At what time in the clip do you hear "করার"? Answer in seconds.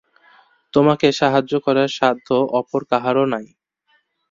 1.65-1.89